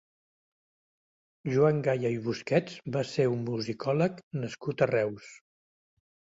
Joan 1.55 1.83
Gaya 1.89 2.11
i 2.15 2.17
Busquets 2.29 2.79
va 2.97 3.05
ser 3.11 3.29
un 3.35 3.45
musicòleg 3.53 4.21
nascut 4.43 4.85
a 4.85 4.91
Reus. 4.97 5.33